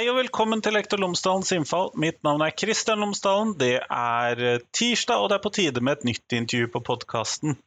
[0.00, 1.90] Hei og velkommen til Lektor Lomsdalens innfall.
[2.00, 3.50] Mitt navn er Kristian Lomsdalen.
[3.60, 7.58] Det er eh, tirsdag, og det er på tide med et nytt intervju på podkasten.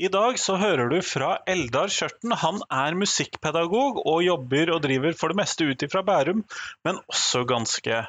[0.00, 2.32] I dag så hører du fra Eldar Skjørten.
[2.40, 6.40] Han er musikkpedagog og jobber og driver for det meste ut ifra Bærum,
[6.88, 8.00] men også ganske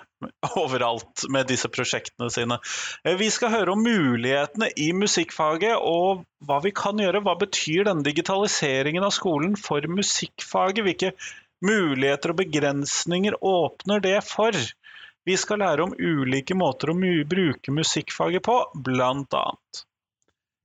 [0.63, 2.62] overalt med disse prosjektene sine.
[3.04, 7.20] Eh, vi skal høre om mulighetene i musikkfaget og hva vi kan gjøre.
[7.27, 10.86] Hva betyr denne digitaliseringen av skolen for musikkfaget?
[10.88, 11.18] Hvilke
[11.63, 14.58] muligheter og begrensninger åpner det for?
[15.23, 19.84] Vi skal lære om ulike måter å bruke musikkfaget på, blant annet.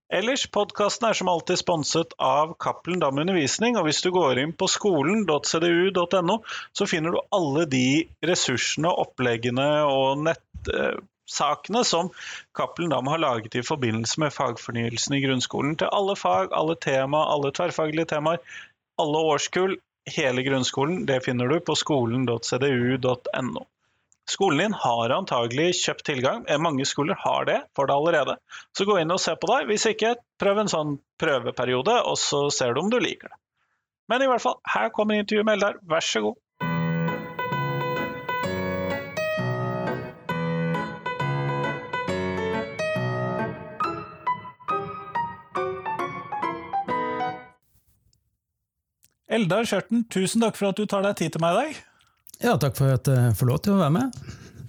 [0.09, 4.55] Ellers, podkasten er som alltid sponset av Cappelen Dam Undervisning, og hvis du går inn
[4.57, 6.37] på skolen.cdu.no,
[6.73, 12.09] så finner du alle de ressursene, oppleggene og nettsakene som
[12.57, 15.77] Cappelen Dam har laget i forbindelse med fagfornyelsen i grunnskolen.
[15.77, 18.41] Til alle fag, alle tema, alle tverrfaglige temaer,
[18.99, 19.77] alle årskull,
[20.15, 21.03] hele grunnskolen.
[21.07, 23.67] Det finner du på skolen.cdu.no.
[24.29, 26.43] Skolen din har antagelig kjøpt tilgang.
[26.49, 28.37] Eh, mange skoler har det for det allerede.
[28.77, 29.71] Så gå inn og se på deg.
[29.71, 33.39] Hvis ikke, prøv en sånn prøveperiode, og så ser du om du liker det.
[34.09, 35.81] Men i hvert fall, her kommer intervjuet med Eldar.
[35.89, 36.37] Vær så god.
[49.39, 51.81] Eldar Skjørten, tusen takk for at du tar deg tid til meg i dag.
[52.43, 54.23] Ja, takk for at jeg får lov til å være med.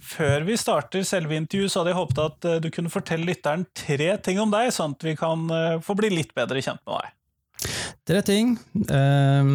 [0.09, 3.65] Før vi starter selve intervjuet, så hadde jeg håpet at eh, du kunne fortelle lytteren
[3.77, 7.01] tre ting om deg, sånn at vi kan eh, få bli litt bedre kjent med
[7.01, 7.73] deg.
[8.09, 8.53] Tre ting.
[8.85, 9.51] Eh,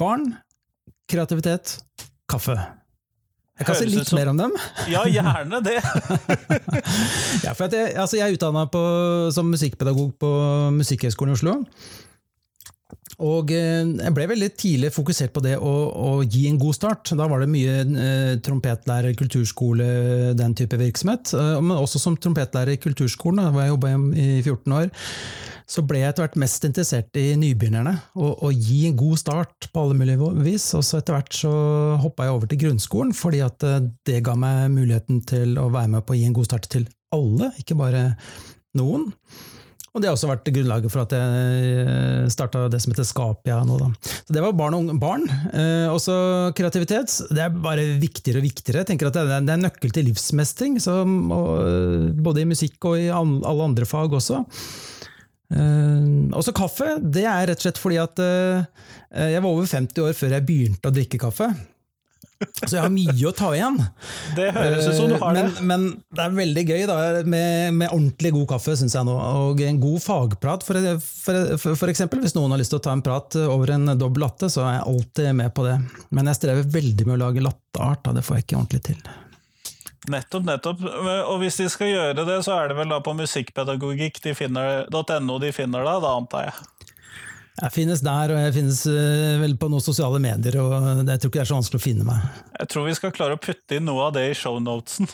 [0.00, 0.28] barn,
[1.12, 1.78] kreativitet,
[2.30, 2.56] kaffe.
[3.60, 4.18] Jeg kan si litt som...
[4.18, 4.54] mer om dem.
[4.90, 5.76] Ja, gjerne det.
[7.44, 8.64] ja, for jeg, altså jeg er utdanna
[9.34, 10.30] som musikkpedagog på
[10.78, 11.58] Musikkhøgskolen i Oslo.
[13.20, 17.12] Og eh, jeg ble veldig tidlig fokusert på det å, å gi en god start.
[17.18, 19.86] Da var det mye eh, trompetlærer, kulturskole,
[20.38, 21.34] den type virksomhet.
[21.36, 24.92] Eh, men også som trompetlærer i kulturskolen, hvor jeg jobba i 14 år,
[25.72, 27.94] så ble jeg etter hvert mest interessert i nybegynnerne.
[28.20, 30.66] Og gi en god start på alle mulige vis.
[30.78, 31.52] Og så etter hvert så
[32.02, 35.94] hoppa jeg over til grunnskolen, fordi at eh, det ga meg muligheten til å være
[35.96, 38.04] med på å gi en god start til alle, ikke bare
[38.78, 39.10] noen.
[39.92, 43.58] Og det har også vært grunnlaget for at jeg eh, starta det som heter Skapia
[43.68, 43.90] nå, da.
[44.24, 45.26] Så det var barn og unge barn.
[45.52, 46.14] Eh, også
[46.56, 47.12] kreativitet.
[47.28, 48.80] Det er bare viktigere og viktigere.
[48.80, 51.52] Jeg tenker at det er, det er nøkkel til livsmestring, så, og,
[52.24, 54.40] både i musikk og i alle andre fag også.
[55.52, 56.08] Eh,
[56.40, 56.94] også kaffe.
[57.02, 58.64] Det er rett og slett fordi at eh,
[59.34, 61.52] jeg var over 50 år før jeg begynte å drikke kaffe.
[62.64, 63.78] Så jeg har mye å ta igjen.
[64.36, 65.46] Det høres ut som du har det.
[65.60, 69.16] Men, men det er veldig gøy da, med, med ordentlig god kaffe, syns jeg nå.
[69.46, 72.22] Og en god fagprat, for, for, for, for, eksempel.
[72.24, 74.78] Hvis noen har lyst til å ta en prat over en dobbel latte, så er
[74.78, 75.76] jeg alltid med på det.
[76.10, 78.16] Men jeg strever veldig med å lage latteart, da.
[78.18, 79.02] det får jeg ikke ordentlig til.
[80.10, 80.80] Nettopp, nettopp.
[81.30, 85.84] Og hvis de skal gjøre det, så er det vel da på musikkpedagogikk.no de finner
[85.86, 86.54] det, da antar jeg?
[87.60, 90.72] Jeg finnes der, og jeg finnes uh, vel på noen sosiale medier, og
[91.04, 92.22] jeg tror ikke det er så vanskelig å finne meg.
[92.56, 95.10] Jeg tror vi skal klare å putte inn noe av det i shownotesen.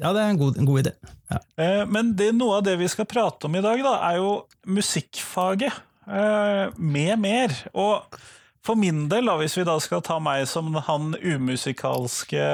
[0.00, 0.92] Ja, det er en god, en god idé.
[1.32, 1.40] Ja.
[1.56, 4.34] Uh, men det, noe av det vi skal prate om i dag, da, er jo
[4.68, 5.80] musikkfaget.
[6.10, 7.54] Uh, med mer.
[7.72, 8.20] Og
[8.66, 12.44] for min del, da, hvis vi da skal ta meg som han umusikalske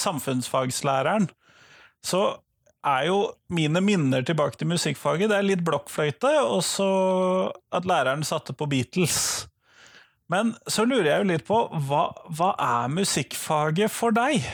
[0.00, 1.28] samfunnsfagslæreren,
[2.04, 2.22] så
[2.84, 3.18] er jo
[3.54, 5.30] mine minner tilbake til musikkfaget.
[5.30, 6.90] Det er litt blokkfløyte, og så
[7.74, 9.48] at læreren satte på Beatles.
[10.32, 11.58] Men så lurer jeg jo litt på,
[11.88, 14.44] hva, hva er musikkfaget for deg?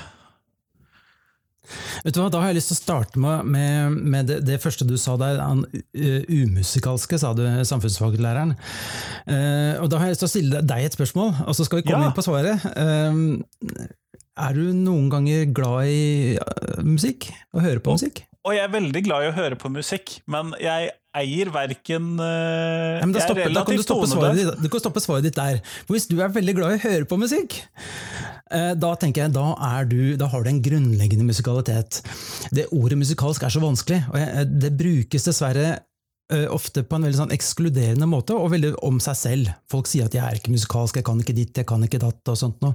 [2.02, 4.58] Vet du hva, Da har jeg lyst til å starte med, med, med det, det,
[4.62, 5.38] første du sa der.
[5.42, 5.62] Han
[5.94, 8.56] umusikalske, sa du, samfunnsfaglæreren.
[9.28, 11.80] Uh, og Da har jeg lyst til å stille deg et spørsmål, og så skal
[11.80, 12.10] vi komme ja.
[12.10, 12.66] inn på svaret.
[12.74, 13.86] Uh,
[14.38, 17.30] er du noen ganger glad i uh, musikk?
[17.54, 18.24] Å høre på musikk?
[18.46, 23.00] Og jeg er veldig glad i å høre på musikk, men jeg eier verken uh,
[23.02, 23.82] ja, da, stoppe, da, kan du,
[24.38, 25.60] ditt, du kan stoppe svaret ditt der.
[25.84, 27.58] For hvis du er veldig glad i å høre på musikk,
[28.54, 29.50] uh, da tenker jeg, da,
[29.90, 32.00] du, da, har du en grunnleggende musikalitet.
[32.54, 35.89] Det Ordet musikalsk er så vanskelig, og jeg, det brukes dessverre Eh,
[36.52, 39.50] ofte på en veldig sånn ekskluderende måte, og veldig om seg selv.
[39.70, 42.28] Folk sier at 'jeg er ikke musikalsk, jeg kan ikke ditt, jeg kan ikke datt',
[42.28, 42.74] og sånt noe.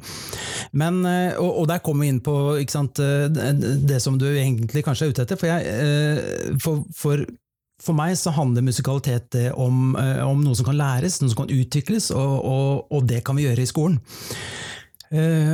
[0.74, 2.36] Men, eh, og, og der kommer vi inn på
[2.70, 5.40] sant, eh, det som du egentlig kanskje er ute etter.
[5.40, 7.26] For, jeg, for, for,
[7.82, 12.12] for meg så handler musikalitet om, om, noe som kan læres, noe som kan utvikles,
[12.12, 14.00] og, og, og det kan vi gjøre i skolen.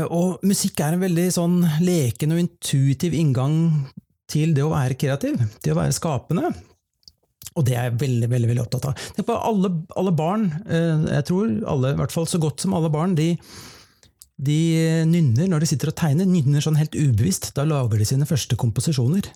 [0.09, 3.83] Og musikk er en veldig sånn leken og intuitiv inngang
[4.31, 6.54] til det å være kreativ, til å være skapende.
[7.59, 9.03] Og det er jeg veldig veldig, veldig opptatt av.
[9.18, 12.75] Tenk på alle, alle barn, eh, jeg tror alle, i hvert fall så godt som
[12.77, 13.33] alle barn, de,
[14.39, 14.59] de
[15.09, 17.51] nynner når de sitter og tegner, nynner sånn helt ubevisst.
[17.57, 19.27] Da lager de sine første komposisjoner.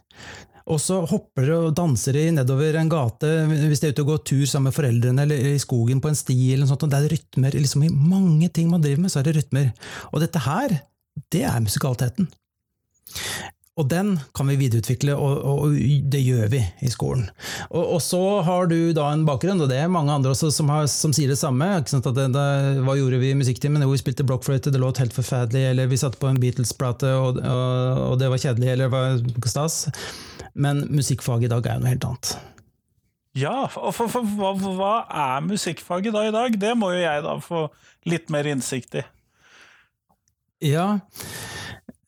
[0.65, 4.15] Og så hopper de og danser de nedover en gate hvis de er ute og
[4.15, 6.37] går tur sammen med foreldrene eller i skogen på en sti.
[6.53, 7.53] eller noe sånt, og Det er rytmer.
[7.53, 9.73] liksom I mange ting man driver med, så er det rytmer.
[10.11, 10.79] Og dette her,
[11.29, 12.31] det er musikaliteten.
[13.75, 15.73] Og den kan vi videreutvikle, og, og,
[16.11, 17.25] det gjør vi i skolen.
[17.67, 20.71] Og, og, så har du da en bakgrunn, og det er mange andre også som,
[20.71, 21.67] har, som sier det samme.
[21.83, 22.45] Det, da,
[22.85, 23.83] hva gjorde vi i musikktimen?
[23.83, 27.41] Jo, vi spilte blokkfløyte, det låt helt forferdelig, eller vi satte på en Beatles-plate, og,
[27.43, 29.81] og, det var kjedelig, eller det var stas.
[30.55, 32.35] Men musikkfaget i dag er jo noe helt annet.
[33.35, 36.55] Ja, og for, for, hva, hva er musikkfaget da i dag?
[36.61, 37.67] Det må jo jeg da få
[38.07, 39.03] litt mer innsikt i.
[40.63, 40.93] Ja,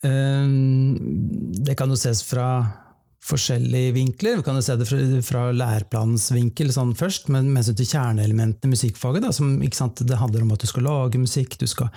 [0.02, 2.50] det kan jo ses fra
[3.28, 4.38] forskjellige vinkler.
[4.40, 7.90] Vi kan jo se det fra, fra læreplanens vinkel sånn først, men med hensyn til
[7.92, 9.26] kjerneelementene i musikkfaget.
[9.26, 11.92] Da, som, sant, det handler om at du skal lage musikk, du skal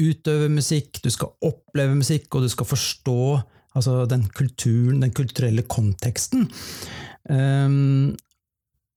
[0.00, 3.20] utøve musikk, du skal oppleve musikk, og du skal forstå
[3.78, 6.48] altså, den kulturen, den kulturelle konteksten.
[7.30, 8.16] Um,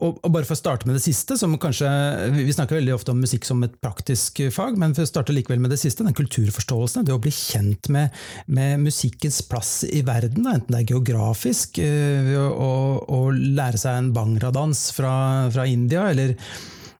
[0.03, 1.87] og, bare for å starte med det siste, som kanskje,
[2.35, 5.61] Vi snakker veldig ofte om musikk som et praktisk fag, men for å starte likevel
[5.63, 8.11] med det siste, den kulturforståelsen, det å bli kjent med,
[8.51, 12.71] med musikkens plass i verden, enten det er geografisk, øh, å,
[13.07, 15.15] å, lære seg en bangradans fra,
[15.55, 16.35] fra India, eller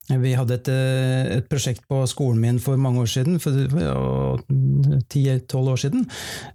[0.06, 3.50] vi hadde et, øh, et, prosjekt på skolen min for mange år siden, for
[5.10, 6.06] ti-tolv år siden,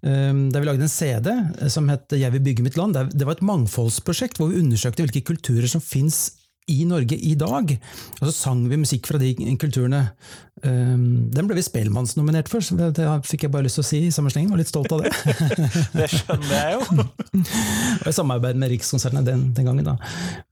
[0.03, 1.29] øh, der vi lagde en CD
[1.69, 2.93] som het Jeg vil bygge mitt land.
[2.93, 6.31] Det var et mangfoldsprosjekt hvor vi undersøkte hvilke kulturer som fins
[6.67, 7.73] i Norge i dag.
[8.21, 10.11] Og så sang vi musikk fra de kulturene.
[10.63, 14.11] Den ble vi Spellemannsnominert for, så det fikk jeg bare lyst til å si i
[14.13, 14.49] samme sleng.
[14.51, 15.11] Var litt stolt av det.
[15.97, 17.07] det skjønner jeg jo.
[18.03, 19.97] og i samarbeid med Rikskonsertene den, den gangen, da.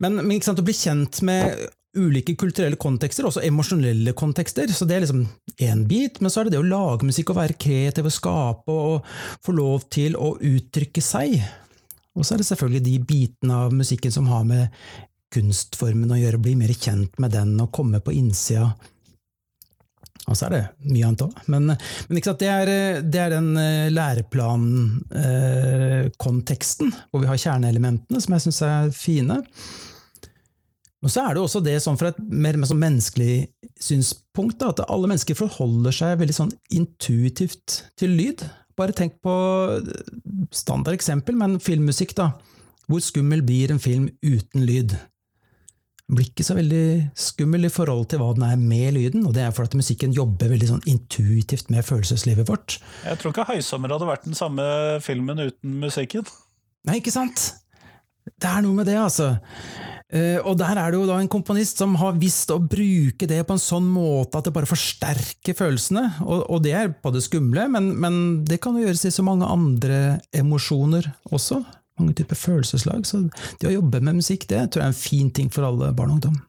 [0.02, 4.70] Men, men sant, å bli kjent med ulike kulturelle kontekster, også emosjonelle kontekster.
[4.74, 5.26] Så det er liksom
[5.58, 8.78] én bit, men så er det det å lage musikk og være kreativ og skape
[8.94, 9.12] og
[9.46, 11.40] få lov til å uttrykke seg.
[12.18, 14.64] Og så er det selvfølgelig de bitene av musikken som har med
[15.34, 18.68] kunstformen å gjøre, bli mer kjent med den og komme på innsida.
[20.30, 21.34] Og så er det mye annet òg.
[21.50, 22.66] Men, men det, er,
[23.02, 29.38] det, er, den eh, læreplankonteksten, eh, hvor vi har kjerneelementene, som jeg syns er fine.
[31.00, 33.36] Og så er det også det sånn fra et mer, mer sånn menneskelig
[33.80, 38.44] synspunkt, da, at alle mennesker forholder seg veldig sånn intuitivt til lyd.
[38.80, 39.36] Bare tenk på
[40.56, 42.34] standard eksempel, men filmmusikk, da.
[42.90, 44.98] Hvor skummel blir en film uten lyd?
[46.10, 49.44] blir ikke så veldig skummel i forhold til hva den er med lyden, og det
[49.46, 52.80] er fordi musikken jobber veldig sånn intuitivt med følelseslivet vårt.
[53.06, 54.64] Jeg tror ikke 'Høysommer' hadde vært den samme
[55.06, 56.26] filmen uten musikken.
[56.88, 57.59] Nei, ikke sant?
[58.36, 59.36] Det er noe med det, altså.
[60.10, 63.44] Uh, og der er det jo da en komponist som har visst å bruke det
[63.46, 66.06] på en sånn måte at det bare forsterker følelsene.
[66.26, 69.26] Og, og det er på det skumle, men, men det kan jo gjøres i så
[69.26, 71.62] mange andre emosjoner også
[72.00, 73.06] mange typer følelseslag.
[73.08, 73.26] Så
[73.60, 76.14] det å jobbe med musikk det tror jeg er en fin ting for alle barn
[76.14, 76.40] og ungdom.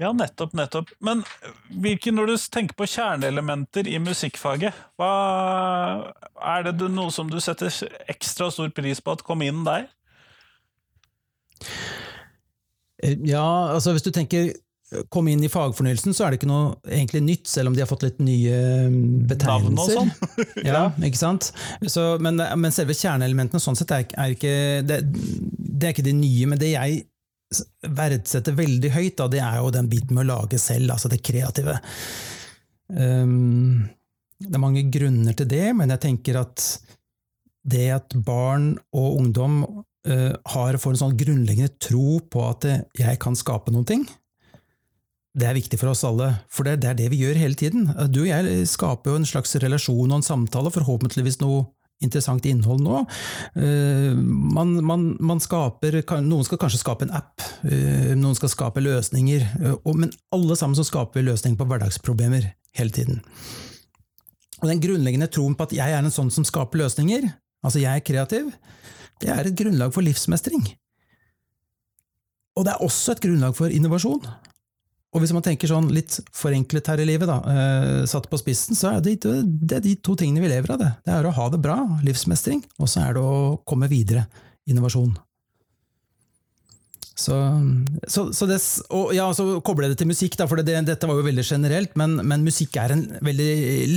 [0.00, 0.92] Ja, nettopp, nettopp.
[1.04, 1.20] Men
[1.68, 5.10] hvilke, når du tenker på kjerneelementer i musikkfaget, hva,
[6.40, 7.68] er det noe som du setter
[8.08, 9.90] ekstra stor pris på at kom inn der?
[11.60, 11.68] Eh,
[13.02, 14.50] ja, altså hvis du tenker
[15.08, 17.88] komme inn i fagfornyelsen, så er det ikke noe egentlig nytt, selv om de har
[17.90, 18.56] fått litt nye
[18.90, 20.00] mm, betegnelser.
[20.00, 20.48] Navn og sånn.
[20.66, 21.52] ja, ikke sant?
[21.86, 26.16] Så, men, men, selve kjerneelementene sånn sett er, er ikke det, det, er ikke de
[26.18, 26.50] nye.
[26.50, 27.04] Men det jeg
[27.86, 31.22] verdsetter veldig høyt, da, det er jo den biten med å lage selv, altså det
[31.26, 31.78] kreative.
[32.90, 33.86] Um,
[34.40, 36.66] det er mange grunner til det, men jeg tenker at
[37.70, 39.62] det at barn og ungdom
[40.00, 42.64] har får en sånn grunnleggende tro på at
[42.96, 44.06] jeg kan skape noen ting,
[45.36, 47.90] det er viktig for oss alle, for det, er det vi gjør hele tiden.
[48.10, 51.68] Du og jeg skaper jo en slags relasjon og en samtale, forhåpentligvis noe
[52.00, 53.02] interessant innhold nå.
[53.60, 54.16] Eh,
[54.56, 59.44] man, man, man skaper, noen skal kanskje skape en app, eh, noen skal skape løsninger,
[59.60, 63.20] eh, men alle sammen så skaper vi løsninger på hverdagsproblemer hele tiden.
[64.60, 67.28] Og Den grunnleggende troen på at jeg er en sånn som skaper løsninger,
[67.64, 68.50] altså jeg er kreativ,
[69.20, 70.64] det er et grunnlag for livsmestring.
[72.58, 74.24] Og det er også et grunnlag for innovasjon.
[75.10, 78.78] Og hvis man tenker sånn litt forenklet her i livet, da, eh, satt på spissen,
[78.78, 80.78] så er det, det er de to tingene vi lever av.
[80.78, 84.28] Det Det er å ha det bra, livsmestring, og så er det å komme videre,
[84.70, 85.16] innovasjon.
[87.20, 87.36] Så,
[88.08, 88.56] så, så det,
[88.96, 91.92] og ja, så koble det til musikk, da, for det, dette var jo veldig generelt,
[92.00, 93.50] men, men musikk er en veldig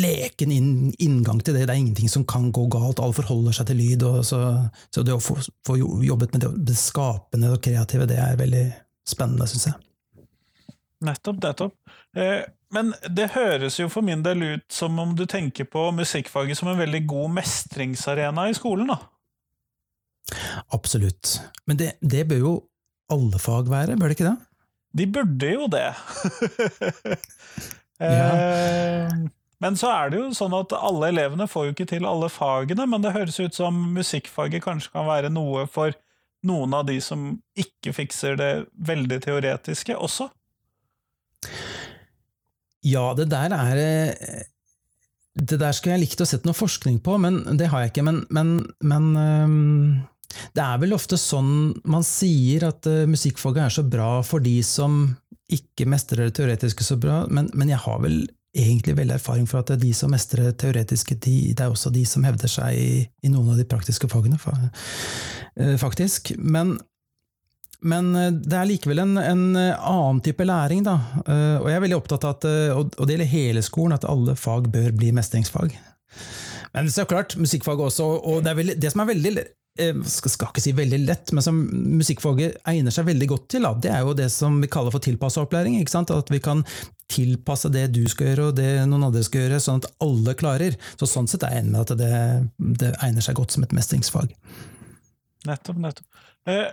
[0.03, 1.63] leken inn, inngang til det.
[1.67, 4.03] Det er ingenting som kan gå galt, alle forholder seg til lyd.
[4.27, 4.41] så,
[4.91, 5.37] så det å få,
[5.67, 8.65] få jobbet med det, det skapende og kreative, det er veldig
[9.07, 9.79] spennende, syns jeg.
[11.03, 11.95] Nettopp, nettopp.
[12.15, 16.57] Eh, men det høres jo for min del ut som om du tenker på musikkfaget
[16.57, 18.99] som en veldig god mestringsarena i skolen, da?
[20.73, 21.37] Absolutt.
[21.67, 22.53] Men det, det bør jo
[23.11, 24.37] alle fag være, bør det ikke det?
[24.93, 25.87] De burde jo det.
[28.03, 28.07] Ja.
[28.35, 29.11] Eh,
[29.63, 32.83] Men så er det jo sånn at alle elevene får jo ikke til alle fagene,
[32.89, 35.93] men det høres ut som musikkfaget kanskje kan være noe for
[36.43, 40.27] noen av de som ikke fikser det veldig teoretiske også?
[42.83, 43.79] Ja, det der er
[45.33, 48.03] Det der skulle jeg likt å sette noe forskning på, men det har jeg ikke.
[48.09, 48.51] Men, men,
[48.83, 49.07] men
[50.53, 54.59] det er vel ofte sånn man sier at uh, musikkfaget er så bra for de
[54.65, 55.05] som
[55.53, 58.23] ikke mestrer det teoretiske så bra, men, men jeg har vel
[58.57, 62.03] egentlig veldig erfaring for at de som mestrer det teoretiske, de, det er også de
[62.05, 62.89] som hevder seg i,
[63.25, 64.37] i noen av de praktiske fagene,
[65.81, 66.35] faktisk.
[66.37, 66.75] Men,
[67.81, 68.11] men
[68.45, 70.99] det er likevel en, en, annen type læring, da.
[71.25, 72.47] Og jeg er veldig opptatt av at,
[72.77, 75.73] og det gjelder hele skolen, at alle fag bør bli mestringsfag.
[76.77, 80.51] Men så klart, musikkfag også, og det, veldig, det som er veldig Eh, skal, skal
[80.51, 81.57] ikke si veldig lett, men som
[81.97, 85.41] musikkfaget egner seg veldig godt til, det er jo det som vi kaller for tilpassa
[85.41, 85.79] opplæring.
[85.81, 86.61] At vi kan
[87.09, 90.77] tilpasse det du skal gjøre og det noen andre skal gjøre, sånn at alle klarer.
[90.97, 92.13] Så Sånn sett er jeg enig med at det,
[92.81, 94.33] det, egner seg godt som et mestringsfag.
[95.49, 96.23] Nettopp, nettopp.
[96.49, 96.71] Eh,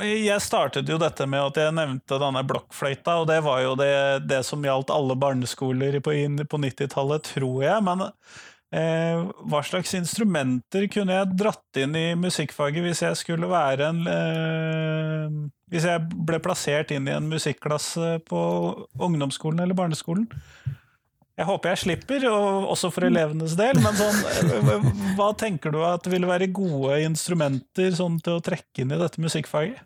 [0.00, 3.94] jeg startet jo dette med at jeg nevnte denne blokkfløyta, og det var jo det,
[4.30, 7.84] det som gjaldt alle barneskoler på 90-tallet, tror jeg.
[7.84, 8.08] men
[8.70, 14.04] Eh, hva slags instrumenter kunne jeg dratt inn i musikkfaget hvis jeg skulle være en
[14.06, 15.24] eh,
[15.74, 18.42] Hvis jeg ble plassert inn i en musikklasse på
[18.94, 20.28] ungdomsskolen eller barneskolen?
[21.40, 26.28] Jeg håper jeg slipper, også for elevenes del, men sånn, hva tenker du at ville
[26.28, 29.80] være gode instrumenter sånn, til å trekke inn i dette musikkfaget?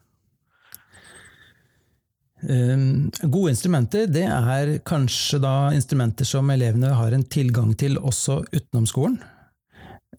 [2.45, 8.43] Um, gode instrumenter det er kanskje da instrumenter som elevene har en tilgang til også
[8.53, 9.17] utenom skolen.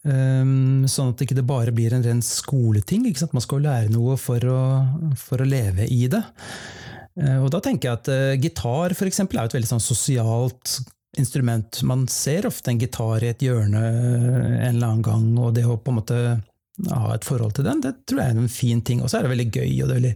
[0.06, 3.06] Um, sånn at det ikke bare blir en ren skoleting.
[3.32, 4.60] Man skal jo lære noe for å,
[5.18, 6.22] for å leve i det.
[7.16, 10.78] Uh, og da tenker jeg at uh, gitar for eksempel, er et veldig sånn sosialt
[11.16, 11.80] instrument.
[11.86, 15.78] Man ser ofte en gitar i et hjørne en eller annen gang, og det å
[15.80, 16.20] på en måte
[16.92, 19.00] ha et forhold til den, det tror jeg er en fin ting.
[19.00, 20.14] Og så er det veldig gøy, og det er veldig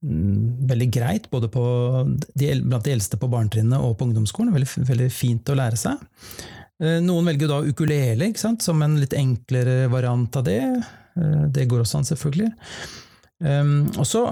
[0.00, 1.48] veldig greit, både
[2.34, 4.54] de, blant de eldste på barnetrinnet og på ungdomsskolen.
[4.54, 6.04] Veldig, veldig, fint å lære seg.
[6.78, 10.62] Eh, noen velger da ukulele som en litt enklere variant av det.
[11.18, 12.52] Eh, det går også an, selvfølgelig.
[13.44, 14.28] Ehm, og så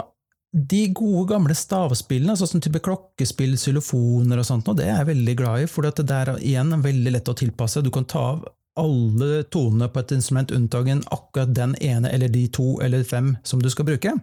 [0.56, 5.10] de gode, gamle stavspillene, sånn som type klokkespill, xylofoner og sånt, og det er jeg
[5.10, 7.82] veldig glad i, for det er igjen veldig lett å tilpasse.
[7.84, 8.46] Du kan ta av
[8.78, 13.60] alle tonene på et instrument, unntagen akkurat den ene eller de to eller fem som
[13.60, 14.14] du skal bruke.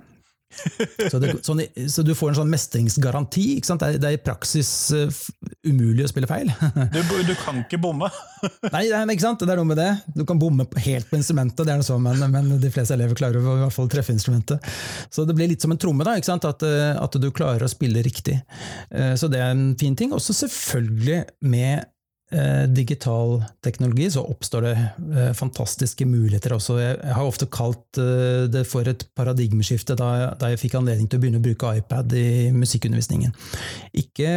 [1.12, 3.46] Så, det, sånn, så, du får en sånn mestringsgaranti.
[3.64, 5.22] Det er, det, er, i praksis uh,
[5.68, 6.52] umulig å spille feil.
[6.94, 8.10] du, du, kan ikke bomme.
[8.76, 9.44] nei, nei, ikke sant?
[9.44, 9.90] det er noe med det.
[10.16, 13.18] Du kan bomme helt på instrumentet, det er noe sånn, men, men, de fleste elever
[13.20, 14.74] klarer å i hvert fall treffe instrumentet.
[15.14, 18.04] Så det blir litt som en tromme, da, at, eh, at, du klarer å spille
[18.06, 18.40] riktig.
[18.94, 20.14] Uh, så det er en fin ting.
[20.16, 21.90] Også selvfølgelig med
[22.74, 26.78] digital teknologi, så oppstår det eh, fantastiske muligheter også.
[26.82, 30.10] Jeg har ofte kalt eh, det for et paradigmeskifte da,
[30.40, 33.36] da, jeg fikk anledning til å begynne å bruke iPad i musikkundervisningen.
[34.02, 34.32] Ikke,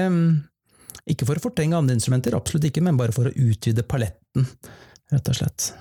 [1.09, 4.49] ikke for å fortrenge andre instrumenter, absolutt ikke, men bare for å utvide paletten,
[5.15, 5.73] rett og slett.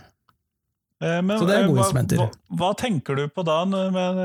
[1.03, 2.21] Men, så det er gode hva, instrumenter.
[2.21, 2.29] Hva,
[2.61, 4.21] hva, tenker du på da med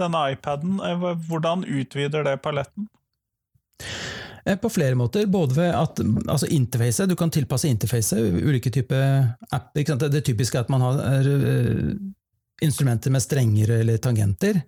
[0.00, 0.80] denne iPaden?
[1.28, 2.88] Hvordan utvider det paletten?
[4.44, 5.26] Eh, på flere måter.
[5.26, 9.70] Både ved at altså interface, Du kan tilpasse interface, ulike typer app.
[9.74, 11.92] Det typiske er at man har uh,
[12.62, 14.62] instrumenter med strenger eller tangenter.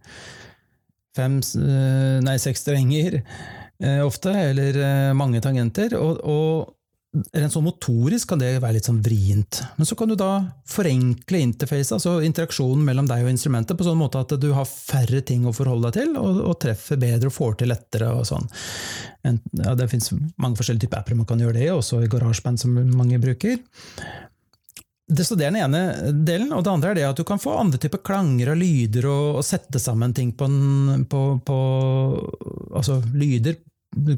[1.17, 1.41] Fem,
[2.21, 3.23] nei, seks strenger
[4.05, 5.95] ofte, eller mange tangenter.
[5.97, 6.76] Og, og
[7.17, 9.63] Rent sånn motorisk kan det være litt sånn vrient.
[9.79, 10.31] Men så kan du da
[10.69, 15.23] forenkle interfacet, altså interaksjonen mellom deg og instrumentet, på sånn måte at du har færre
[15.27, 18.11] ting å forholde deg til, og, og treffer bedre og får til lettere.
[18.13, 18.49] og sånn.
[19.27, 22.11] En, ja, det finnes mange forskjellige typer apper man kan gjøre det i, også i
[22.13, 23.63] GarageBand, som mange bruker.
[25.07, 27.41] Det, så det er den ene delen, og det andre er det at du kan
[27.41, 31.59] få andre typer klanger og lyder, og, og sette sammen ting på, en, på, på
[32.75, 33.61] altså lyder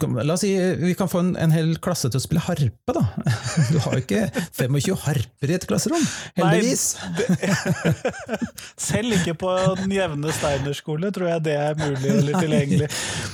[0.01, 2.95] kan, la oss si vi kan få en, en, hel klasse til å spille harpe,
[2.95, 3.05] da.
[3.73, 4.25] Du har jo ikke
[4.59, 6.07] 25 harper i et klasserom,
[6.39, 6.87] heldigvis.
[7.03, 8.15] Nei, det,
[8.89, 12.91] selv ikke på den jevne Steiner-skole tror jeg det er mulig eller tilgjengelig.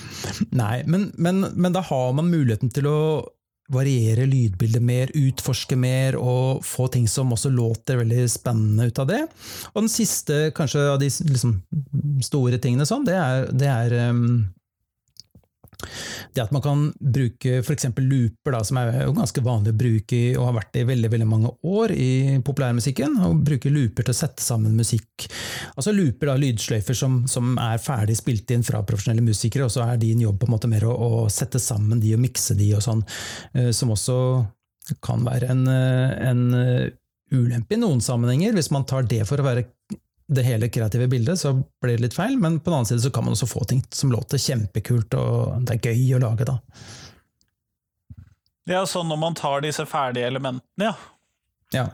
[0.63, 2.99] Nei, men, men, men da har man muligheten til å
[3.73, 9.09] variere lydbildet mer, utforske mer og få ting som også låter veldig spennende ut av
[9.09, 9.23] det.
[9.73, 11.57] Og den siste kanskje av de liksom,
[12.25, 14.27] store tingene sånn, det er, det er um,
[16.35, 17.88] Det at man kan bruke f.eks.
[18.00, 21.29] looper, da, som er ganske vanlig å bruke og har vært det i veldig veldig
[21.29, 22.11] mange år i
[22.45, 23.19] populærmusikken.
[23.26, 25.29] og Bruke looper til å sette sammen musikk.
[25.75, 29.85] Altså Looper, da, lydsløyfer som, som, er ferdig spilt inn fra profesjonelle musikere, og så
[29.87, 32.73] er din jobb på en måte mer å, å sette sammen de og mikse de
[32.76, 33.05] og sånn.
[33.75, 34.19] Som også
[35.05, 36.43] kan være en, en
[37.35, 39.67] ulempe i noen sammenhenger, hvis man tar det for å være
[40.26, 41.52] det hele kreative bildet, så
[41.83, 42.37] blir det litt feil.
[42.40, 45.66] Men på den annen side så kan man også få ting som låter kjempekult, og
[45.69, 46.59] det er gøy å lage, da.
[48.71, 50.95] Ja, sånn når man tar disse ferdige elementene, ja.
[51.75, 51.88] Ja.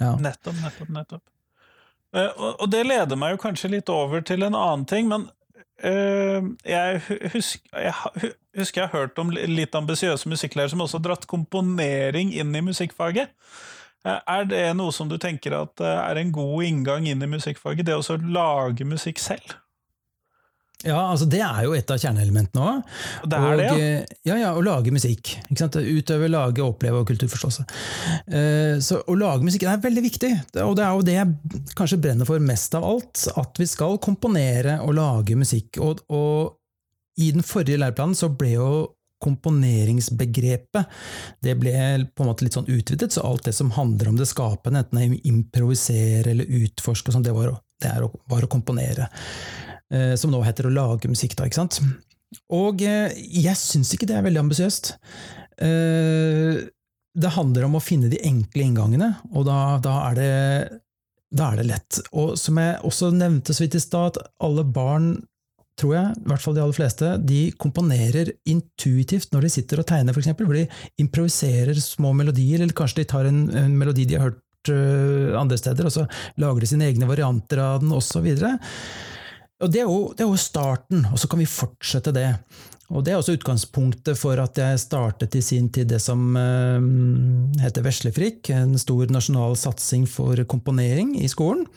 [0.00, 0.14] ja.
[0.20, 1.24] Nettopp, nettopp, nettopp.
[2.10, 5.28] Uh, og, det leder meg jo kanskje litt over til en annen ting, men
[5.86, 7.00] uh, jeg,
[7.36, 12.34] husker, jeg, husker jeg har hørt om litt ambisiøse musikklærere som også har dratt komponering
[12.34, 13.32] inn i musikkfaget.
[14.06, 17.30] Eh, er det noe som du tenker at eh, er en god inngang inn i
[17.30, 19.56] musikkfaget, det å lage musikk selv?
[20.80, 22.92] Ja, altså det er jo et av kjerneelementene òg.
[23.28, 23.74] Det er og, det, ja.
[23.76, 25.34] Eh, ja, ja, å lage musikk.
[25.52, 27.66] Utøve, lage, oppleve og kulturforståelse.
[28.80, 30.30] Så å lage musikk er veldig viktig,
[30.64, 33.26] og det er jo det jeg kanskje brenner for mest av alt.
[33.36, 35.76] At vi skal komponere og lage musikk.
[35.84, 38.70] Og, og i den forrige læreplanen så ble jo
[39.20, 41.00] komponeringsbegrepet
[41.44, 41.74] det ble
[42.14, 45.00] på en måte litt sånn utvidet, så alt det som handler om det skapende, enten
[45.00, 49.10] det er improvisere eller utforske, sånn, det, var, det å, var å komponere.
[49.90, 51.48] Eh, som nå heter å lage musikk, da.
[51.48, 51.80] ikke sant?
[52.54, 54.92] Og eh, jeg syns ikke det er veldig ambisiøst.
[55.66, 56.60] Eh,
[57.20, 60.34] det handler om å finne de enkle inngangene, og da, da, er det,
[61.34, 62.00] da er det lett.
[62.14, 65.16] Og som jeg også nevnte så vidt i stad, alle barn
[65.80, 69.88] tror jeg, i hvert fall de aller fleste, de komponerer intuitivt når de sitter og
[69.88, 70.32] tegner, f.eks.
[70.36, 70.66] Hvor de
[71.02, 75.58] improviserer små melodier, eller kanskje de tar en, en melodi de har hørt uh, andre
[75.60, 76.06] steder, og så
[76.40, 78.28] lager de sine egne varianter av den, osv.
[79.60, 82.28] Og det er, jo, det er jo starten, og så kan vi fortsette det.
[82.90, 86.82] Og Det er også utgangspunktet for at jeg startet i sin tid det som uh,
[87.62, 91.68] heter Veslefrikk, en stor nasjonal satsing for komponering i skolen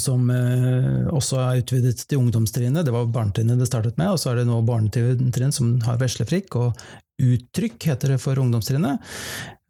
[0.00, 2.86] som eh, også er utvidet til ungdomstrinnet.
[2.86, 6.58] Det var barnetrinnet det startet med, og så er det nå barnetrinn som har veslefrikk,
[6.60, 6.84] og
[7.22, 8.98] Uttrykk heter det for ungdomstrinnet.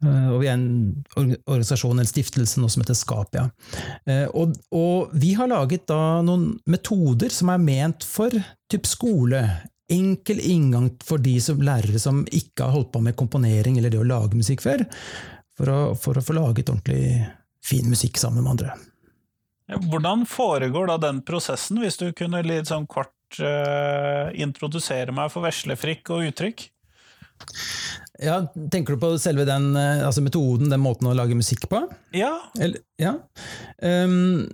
[0.05, 3.45] Eh, og vi er en organisasjon, en stiftelse, nå som heter Skapia.
[4.09, 8.33] Eh, og, og, vi har laget da noen metoder som er ment for
[8.71, 9.43] typ skole.
[9.93, 14.01] Enkel inngang for de som lærere som ikke har holdt på med komponering eller det
[14.01, 14.81] å lage musikk før,
[15.55, 17.21] for å, for å få laget ordentlig
[17.65, 18.73] fin musikk sammen med andre.
[19.65, 25.45] Hvordan foregår da den prosessen, hvis du kunne litt sånn kort uh, introdusere meg for
[25.47, 26.67] veslefrikk og uttrykk?
[28.21, 28.37] Ja,
[28.71, 31.81] Tenker du på selve den eh, altså metoden, den måten å lage musikk på?
[32.15, 32.31] Ja.
[32.55, 33.17] Eller, ja.
[33.83, 34.45] Um,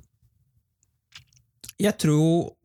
[1.81, 2.55] jeg tror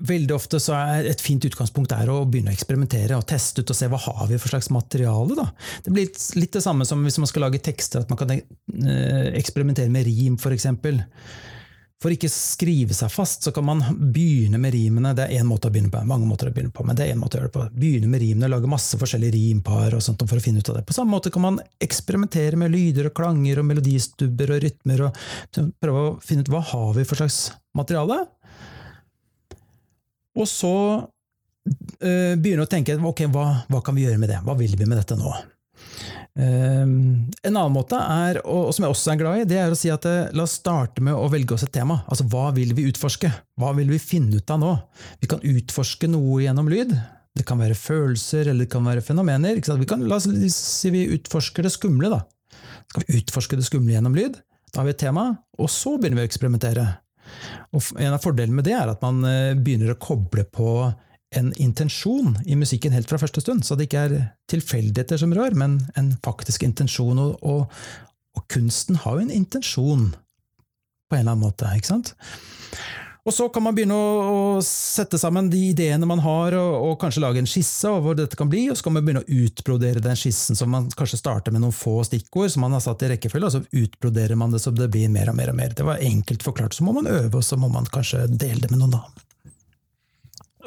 [0.00, 3.72] Veldig ofte så er et fint utgangspunkt er å begynne å eksperimentere og teste ut
[3.72, 5.36] og se hva har vi for slags materiale.
[5.36, 5.50] Da.
[5.84, 6.08] Det blir
[6.40, 10.08] litt, det samme som hvis man skal lage tekster, at man kan eh, eksperimentere med
[10.08, 10.70] rim f.eks.
[10.80, 11.04] For,
[12.00, 13.84] for ikke skrive seg fast, så kan man
[14.14, 15.12] begynne med rimene.
[15.18, 17.12] Det er én måte å begynne på, mange måter å begynne på, men det er
[17.12, 17.68] en måte å gjøre det på.
[17.84, 20.86] Begynne med rimene, lage masse forskjellige rimpar og sånt for å finne ut av det.
[20.88, 25.24] På samme måte kan man eksperimentere med lyder og klanger og melodistubber og rytmer og
[25.76, 28.22] prøve å finne ut hva har vi for slags materiale.
[30.40, 30.74] Og så
[31.04, 34.40] uh, begynne å tenke ok, hva, hva, kan vi gjøre med det?
[34.46, 35.32] Hva vil vi med dette nå?
[36.40, 39.78] Uh, en annen måte er, og som jeg også er glad i, det er å
[39.78, 42.00] si at uh, la oss starte med å velge oss et tema.
[42.08, 43.32] Altså hva vil vi utforske?
[43.60, 44.74] Hva vil vi finne ut av nå?
[45.20, 46.94] Vi kan utforske noe gjennom lyd.
[47.36, 49.60] Det kan være følelser, eller det kan være fenomener.
[49.60, 52.10] Vi kan, la oss si vi utforsker det skumle.
[52.10, 52.24] da.
[52.90, 54.40] Skal vi utforske det skumle gjennom lyd?
[54.70, 56.86] Da har vi et tema, og så begynner vi å eksperimentere.
[57.76, 60.90] Og En av fordelene med det er at man eh, begynner å koble på
[61.38, 63.62] en intensjon i musikken helt fra første stund.
[63.66, 64.16] Så det ikke er
[64.50, 67.20] tilfeldigheter som rør, men en faktisk intensjon.
[67.22, 67.70] Og, og,
[68.34, 70.10] og, kunsten har jo en intensjon,
[71.10, 71.70] på en eller annen måte.
[71.76, 72.14] ikke sant?
[73.24, 77.22] Og så kan man begynne å, sette sammen de ideene man har, og, og, kanskje
[77.24, 80.02] lage en skisse over hvor dette kan bli, og så kan man begynne å utbrodere
[80.04, 83.10] den skissen, som man kanskje starter med noen få stikkord som man har satt i
[83.12, 85.74] rekkefølge, og så utbroderer man det så det blir mer og mer og mer.
[85.76, 86.76] Det var enkelt forklart.
[86.76, 89.26] Så må man øve, og så må man kanskje dele det med noen, da.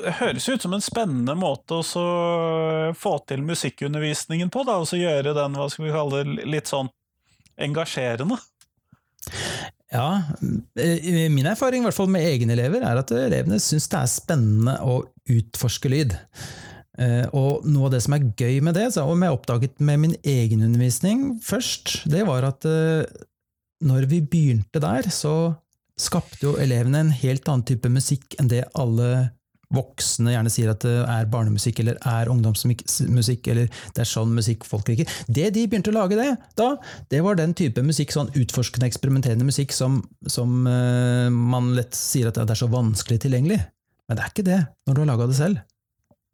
[0.03, 4.99] Det høres ut som en spennende måte å få til musikkundervisningen på, da, og så
[4.99, 6.89] gjøre den hva skal vi kalle det, litt sånn
[7.61, 8.37] engasjerende.
[9.93, 10.23] Ja,
[10.79, 14.09] eh, min erfaring i hvert fall med egne elever er at elevene syns det er
[14.09, 16.15] spennende å utforske lyd.
[16.97, 20.15] Eh, og noe av det som er gøy med det, som jeg oppdaget med min
[20.21, 23.05] egen undervisning først, det var at eh,
[23.85, 25.53] når vi begynte der, så
[25.99, 29.29] skapte jo elevene en helt annen type musikk enn det alle
[29.73, 34.67] voksne gjerne sier at det er barnemusikk eller er ungdomsmusikk, eller det er sånn musikk
[34.67, 35.09] folk liker.
[35.27, 36.69] Det de begynte å lage det, da,
[37.11, 42.29] det var den type musikk, sånn utforskende, eksperimenterende musikk som, som uh, man lett sier
[42.29, 43.59] at det er så vanskelig tilgjengelig.
[44.07, 45.61] Men det er ikke det når du har laga det selv.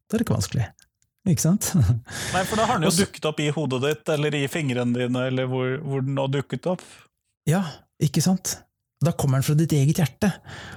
[0.09, 0.69] Da er det ikke vanskelig.
[1.29, 1.73] Ikke sant?
[2.35, 5.27] Nei, for da har den jo dukket opp i hodet ditt, eller i fingrene dine,
[5.29, 6.83] eller hvor, hvor den nå dukket opp.
[7.49, 7.61] Ja,
[8.01, 8.57] ikke sant?
[8.99, 10.27] Da kommer den fra ditt eget hjerte.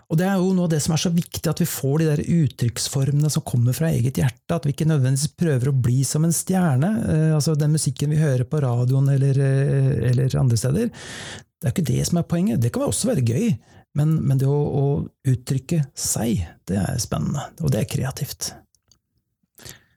[0.06, 2.06] Og det er jo noe av det som er så viktig, at vi får de
[2.06, 4.54] der uttrykksformene som kommer fra eget hjerte.
[4.54, 6.90] At vi ikke nødvendigvis prøver å bli som en stjerne.
[7.02, 10.92] Eh, altså Den musikken vi hører på radioen eller, eh, eller andre steder.
[10.92, 12.62] Det er ikke det som er poenget.
[12.62, 13.48] Det kan også være gøy,
[13.98, 14.84] men, men det å, å,
[15.26, 17.48] uttrykke seg, det er spennende.
[17.58, 18.52] Og det er kreativt.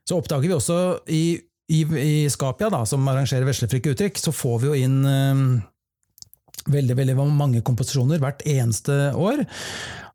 [0.05, 0.79] Så oppdager vi også
[1.13, 1.23] i,
[1.69, 5.47] i, i Skapia, da, som arrangerer veslefrikke uttrykk, så får vi jo inn eh,
[6.71, 9.43] veldig veldig mange komposisjoner hvert eneste år.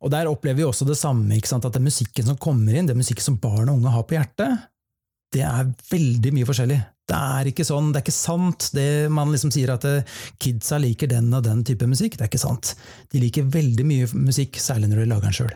[0.01, 3.25] Og Der opplever vi også det samme, at den musikken som kommer inn, det musikken
[3.25, 4.69] som barn og unge har på hjertet,
[5.31, 6.81] det er veldig mye forskjellig.
[7.11, 10.07] Det er ikke sånn, det er ikke sant det man liksom sier at eh,
[10.43, 12.17] kidsa liker den og den type musikk.
[12.17, 12.75] Det er ikke sant.
[13.11, 15.55] De liker veldig mye musikk, særlig når de lager den sjøl.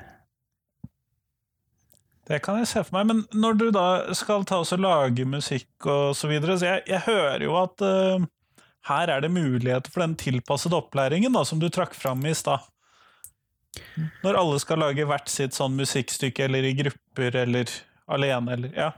[2.24, 5.26] Det kan jeg se for meg, men når du da skal ta oss og lage
[5.28, 8.24] musikk og så videre, så jeg, jeg hører jo at uh,
[8.88, 12.66] her er det muligheter for den tilpassede opplæringen da, som du trakk fram i stad.
[14.22, 17.72] Når alle skal lage hvert sitt sånn musikkstykke, eller i grupper, eller
[18.12, 18.92] alene, eller ja.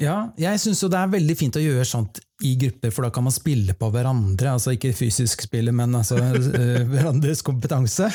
[0.00, 3.26] Ja, jeg syns det er veldig fint å gjøre sånt i grupper, for da kan
[3.26, 4.54] man spille på hverandre.
[4.54, 8.08] altså Ikke fysisk spille, men altså uh, hverandres kompetanse.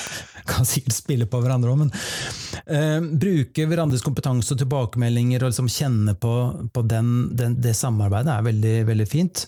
[0.50, 5.70] Kan sikkert spille på hverandre òg, men uh, bruke hverandres kompetanse og tilbakemeldinger og liksom
[5.70, 6.34] kjenne på,
[6.74, 9.46] på den, den, det samarbeidet er veldig, veldig fint.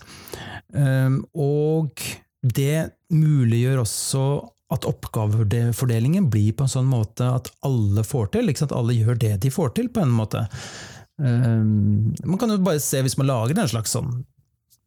[0.74, 2.02] Um, og
[2.44, 4.24] det muliggjør også
[4.74, 8.52] at oppgavefordelingen blir på en sånn måte at alle får til.
[8.68, 10.44] Alle gjør det de får til, på en måte.
[11.16, 14.20] Um, man kan jo bare se, hvis man lager en slags sånn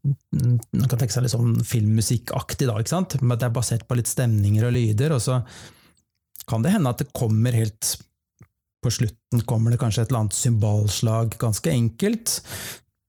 [0.02, 3.18] Man kan tenke seg litt sånn filmmusikkaktig, da, ikke sant?
[3.22, 5.14] Men det er basert på litt stemninger og lyder.
[5.14, 5.42] Og så
[6.50, 8.00] kan det hende at det kommer helt
[8.82, 12.40] På slutten kommer det kanskje et eller annet symbolslag, ganske enkelt.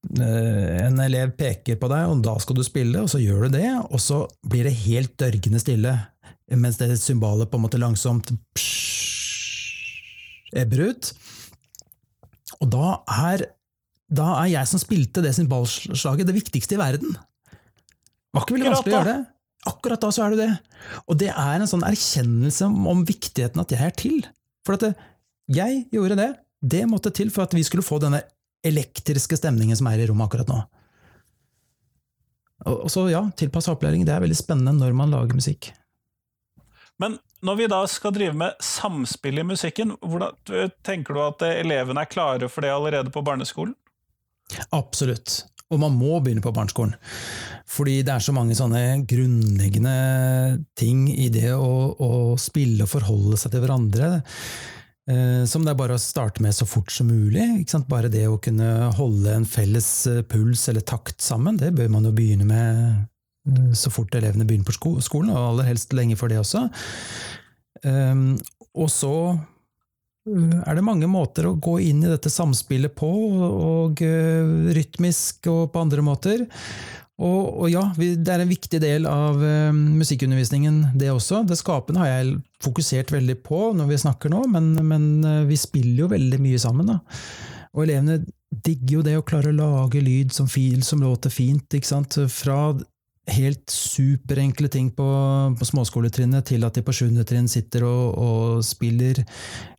[0.03, 3.59] Eh, en elev peker på deg, og da skal du spille, og så gjør du
[3.59, 5.95] det, og så blir det helt dørgende stille,
[6.59, 8.33] mens det symbolet på en måte langsomt
[10.59, 11.13] ebber ut.
[12.61, 12.89] Og da
[13.31, 13.47] er,
[14.11, 17.15] da er jeg som spilte det symbolslaget, det viktigste i verden.
[17.15, 19.23] Det var ikke veldig vanskelig å gjøre det.
[19.71, 20.53] Akkurat da så er du det.
[21.07, 24.23] Og det er en sånn erkjennelse om viktigheten at jeg er til.
[24.67, 24.99] For at
[25.53, 26.31] jeg gjorde det.
[26.63, 28.23] Det måtte til for at vi skulle få denne
[28.67, 30.61] elektriske stemningen som er i rommet akkurat nå.
[32.71, 35.73] Og så ja, tilpassa opplæring det er veldig spennende når man lager musikk.
[37.03, 40.37] Men når vi da skal drive med samspill i musikken, hvordan
[40.87, 43.75] tenker du at elevene er klare for det allerede på barneskolen?
[44.71, 45.41] Absolutt.
[45.73, 46.95] Og man må begynne på barneskolen.
[47.73, 49.97] Fordi det er så mange sånne grunnleggende
[50.79, 54.11] ting i det å, å spille og forholde seg til hverandre.
[55.11, 57.65] Eh, som det er bare å starte med så fort som mulig.
[57.91, 62.07] Bare det å kunne holde en felles eh, puls eller takt sammen, det bør man
[62.07, 62.93] jo begynne med
[63.51, 66.69] eh, så fort elevene begynner på skolen, og aller helst lenge før det også.
[67.83, 69.15] Og så
[70.23, 73.09] er det mange måter å gå inn i dette samspillet på,
[73.43, 73.99] og
[74.77, 76.45] rytmisk og på andre måter.
[77.21, 81.43] Og, og, ja, det er en viktig del av uh, musikkundervisningen, det også.
[81.47, 85.59] Det skapende har jeg fokusert veldig på når vi snakker nå, men, men uh, vi
[85.61, 86.89] spiller jo veldig mye sammen.
[86.89, 86.99] Da.
[87.77, 88.23] Og elevene
[88.53, 91.67] digger jo det å klare å lage lyd som, fil, som låter fint.
[91.73, 92.19] ikke sant?
[92.33, 92.73] Fra
[93.31, 95.07] helt superenkle ting på,
[95.59, 99.21] på småskoletrinnet til at de på sjuende trinn sitter og, og, spiller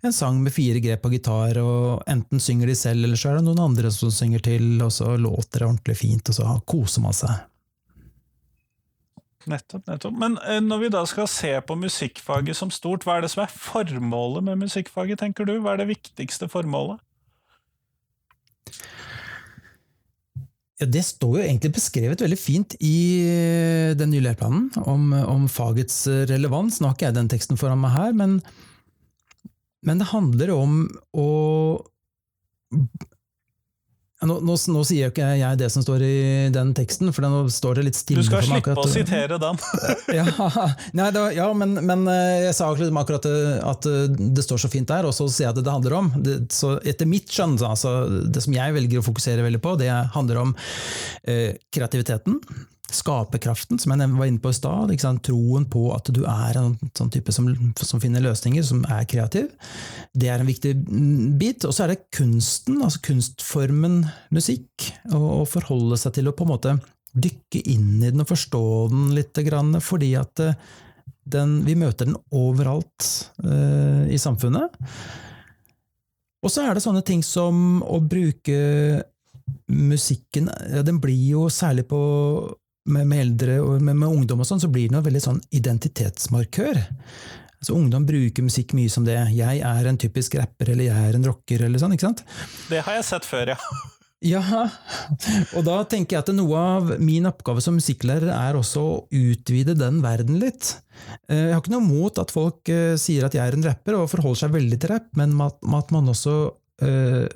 [0.04, 3.40] en sang med fire grep på gitar, og enten synger de selv, eller så er
[3.40, 7.04] det noen andre som synger til, og så låter det ordentlig fint, og så koser
[7.04, 7.42] man seg.
[9.52, 10.16] Nettopp, nettopp.
[10.16, 13.44] Men eh, når vi da skal se på musikkfaget som stort, hva er det som
[13.44, 15.58] er formålet med musikkfaget, tenker du?
[15.60, 17.04] Hva er det viktigste formålet?
[20.84, 25.48] Ja, Det står jo egentlig beskrevet veldig fint i eh, den nye læreplanen om, om,
[25.48, 26.82] fagets eh, relevans.
[26.82, 28.42] Nå har ikke jeg den teksten foran meg her, men,
[29.88, 30.82] men det handler om
[31.16, 31.30] å
[34.30, 36.16] nå, nå, nå, sier ikke jeg det som står i
[36.54, 38.24] den teksten, for nå står det litt stille.
[38.24, 39.60] Du skal slippe å sitere den!
[40.20, 40.26] ja,
[40.98, 45.08] nei, det, ja men, men, eh, jeg sa akkurat at det står så fint der,
[45.10, 46.12] og så sier jeg at det handler om.
[46.24, 47.96] Det, så etter mitt skjønn, altså,
[48.28, 50.56] det som jeg velger å fokusere veldig på, det handler om
[51.28, 52.40] eh, kreativiteten,
[52.94, 54.94] skaperkraften, som jeg var inne på i stad.
[55.26, 59.52] Troen på at du er en sånn type som, som, finner løsninger, som er kreativ.
[60.14, 60.74] Det er en viktig
[61.40, 61.66] bit.
[61.68, 64.04] Og så er det kunsten, altså kunstformen
[64.34, 64.92] musikk.
[65.14, 66.78] Å forholde seg til å på en måte
[67.14, 69.38] dykke inn i den og forstå den litt,
[69.86, 70.56] fordi at eh,
[71.30, 73.06] den, vi møter den overalt
[73.46, 74.74] uh, i samfunnet.
[76.44, 78.58] Og så er det sånne ting som å bruke
[79.68, 82.00] musikken ja, Den blir jo særlig på
[82.86, 85.42] med, med eldre og med, med, ungdom og sånn, så blir det noe veldig sånn
[85.56, 86.82] identitetsmarkør.
[87.64, 89.16] Så Ungdom bruker musikk mye som det.
[89.32, 91.94] 'Jeg er en typisk rapper', eller 'jeg er en rocker', eller sånn.
[91.96, 92.24] ikke sant?
[92.70, 93.60] Det har jeg sett før, ja.
[94.24, 94.40] Ja,
[95.52, 99.76] og da tenker jeg at noe av min oppgave som musikklærer er også å utvide
[99.76, 100.78] den verden litt.
[101.28, 103.98] Eh, jeg har ikke noe mot at folk eh, sier at jeg er en rapper
[103.98, 107.28] og forholder seg veldig til rapp, men at man også uh,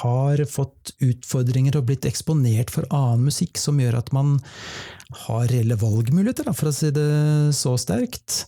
[0.00, 4.38] har fått utfordringer og blitt eksponert for annen musikk som gjør at man
[5.26, 7.10] har reelle valgmuligheter, for å si det
[7.58, 8.44] så sterkt.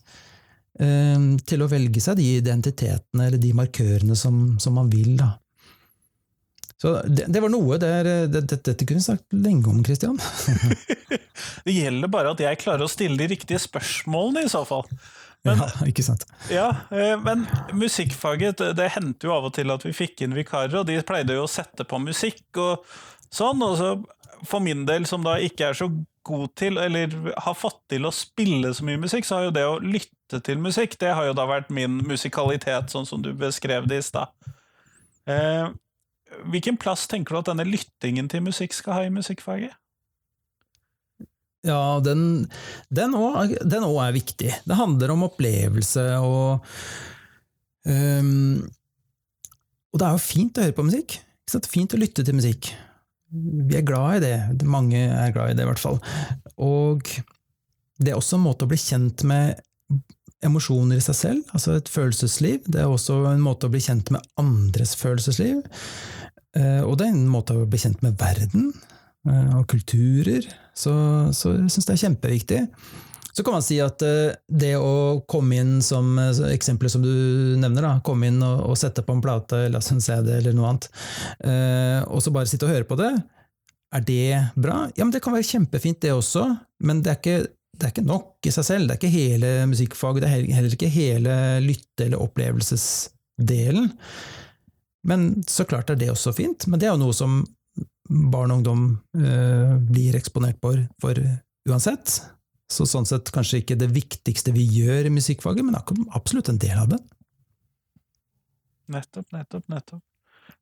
[0.80, 5.18] Uh, til å velge seg de identitetene eller de markørene som, som man vil.
[5.20, 5.34] Da.
[6.82, 10.16] Så det, det, var noe der, det, Dette kunne vi snakket lenge om, Christian.
[11.66, 14.88] det gjelder bare at jeg klarer å stille de riktige spørsmålene, i så fall.
[15.46, 16.24] Men, ja, ikke sant.
[16.52, 20.74] Ja, eh, men musikkfaget, det hendte jo av og til at vi fikk inn vikarer,
[20.80, 22.86] og de pleide jo å sette på musikk og
[23.32, 23.62] sånn.
[23.66, 23.92] og så
[24.46, 25.90] For min del, som da ikke er så
[26.26, 27.10] god til, eller
[27.42, 30.58] har fått til å spille så mye musikk, så har jo det å lytte til
[30.62, 34.30] musikk, det har jo da vært min musikalitet, sånn som du beskrev det i stad.
[35.26, 35.70] Eh,
[36.48, 39.74] Hvilken plass tenker du at denne lyttingen til musikk skal ha i musikkfaget?
[41.62, 42.48] Ja, den,
[43.14, 44.50] òg er viktig.
[44.66, 46.64] Det handler om opplevelse og
[47.86, 48.62] um,
[49.92, 51.20] Og det er jo fint å høre på musikk.
[51.68, 52.72] Fint å lytte til musikk.
[53.32, 54.64] Vi er glad i det.
[54.68, 56.00] Mange er glad i det, i hvert fall.
[56.58, 57.06] Og
[58.02, 59.60] det er også en måte å bli kjent med
[60.42, 62.64] emosjoner i seg selv, altså et følelsesliv.
[62.66, 65.60] Det er også en måte å bli kjent med andres følelsesliv.
[66.58, 68.72] Eh, og det er en måte å bli kjent med verden
[69.30, 70.48] og kulturer.
[70.74, 70.92] Så,
[71.36, 72.60] så jeg syns det er kjempeviktig.
[73.32, 76.18] Så kan man si at eh, det å komme inn som
[76.50, 77.12] eksempelet som du
[77.62, 80.72] nevner, da, komme inn og, og sette på en plate eller en CD eller noe
[80.72, 80.90] annet,
[82.12, 83.14] og så bare sitte og høre på det,
[83.92, 84.86] er det bra?
[84.96, 86.46] Ja, men det kan være kjempefint, det også,
[86.84, 88.88] men det er ikke, det er ikke nok i seg selv.
[88.88, 93.90] Det er ikke hele musikkfaget, det er heller ikke hele lytte- eller opplevelsesdelen.
[95.08, 97.42] Men så klart er det også fint, men det er jo noe som
[98.32, 98.84] barn og ungdom
[99.16, 101.18] eh, blir eksponert for, for
[101.68, 102.20] uansett.
[102.72, 105.76] Så sånn sett kanskje ikke det viktigste vi gjør i musikkfaget, men
[106.16, 107.02] absolutt en del av det.
[108.92, 110.02] Nettopp, nettopp, nettopp.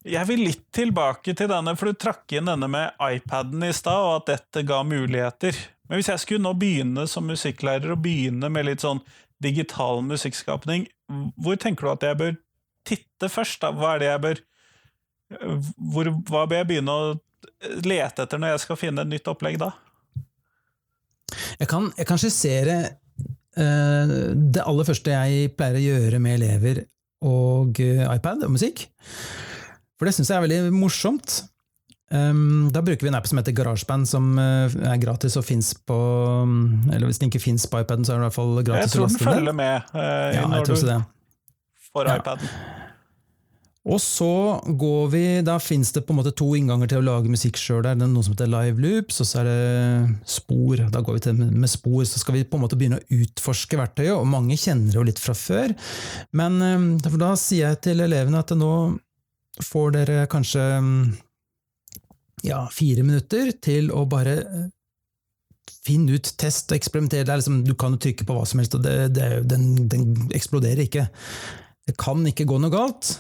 [0.07, 4.01] Jeg vil litt tilbake til denne, for du trakk inn denne med iPaden i stad,
[4.01, 5.57] og at dette ga muligheter.
[5.89, 9.03] Men hvis jeg skulle nå begynne som musikklærer, og begynne med litt sånn
[9.45, 10.87] digital musikkskapning,
[11.37, 12.39] hvor tenker du at jeg bør
[12.89, 13.75] titte først, da.
[13.77, 14.47] Hva er det jeg bør
[15.77, 17.11] hvor, Hva bør jeg begynne å
[17.85, 19.73] lete etter når jeg skal finne et nytt opplegg da?
[21.61, 22.79] Jeg kan, jeg kan skissere
[23.59, 26.83] uh, det aller første jeg pleier å gjøre med elever
[27.27, 28.87] og uh, iPad og musikk.
[30.01, 31.43] For det syns jeg er veldig morsomt.
[32.11, 35.69] Um, da bruker vi en app som heter GarageBand, som uh, er gratis og fins
[35.87, 38.55] på um, Eller hvis den ikke fins på iPaden, så er det i hvert fall
[38.67, 38.89] gratis.
[38.89, 39.95] Jeg tror den følger med
[40.35, 40.75] ja, når du
[41.91, 42.17] får ja.
[43.89, 47.33] Og så går vi, da finnes det på en måte to innganger til å lage
[47.33, 47.81] musikk sjøl.
[47.87, 50.83] Det er noe som heter live loops, og så er det spor.
[50.93, 52.03] Da går vi til med spor.
[52.05, 55.07] Så skal vi på en måte begynne å utforske verktøyet, og mange kjenner det jo
[55.09, 55.73] litt fra før.
[56.37, 58.75] Men eh, da sier jeg til elevene at nå
[59.65, 60.67] får dere kanskje
[62.45, 64.69] ja, fire minutter til å bare eh,
[65.87, 67.33] finne ut, test og eksperimentere.
[67.33, 70.85] Liksom, du kan jo trykke på hva som helst, og det, det, den, den eksploderer
[70.85, 71.09] ikke.
[71.89, 73.17] Det kan ikke gå noe galt.